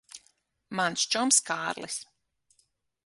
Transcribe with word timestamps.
Mans 0.79 1.03
čoms 1.15 1.37
Kārlis. 1.49 2.01